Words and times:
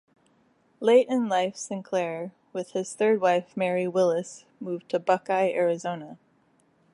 Late 0.79 1.07
in 1.09 1.29
life 1.29 1.55
Sinclair, 1.55 2.31
with 2.53 2.71
his 2.71 2.95
third 2.95 3.21
wife 3.21 3.55
Mary 3.55 3.87
Willis, 3.87 4.45
moved 4.59 4.89
to 4.89 4.97
Buckeye, 4.97 5.51
Arizona. 5.51 6.17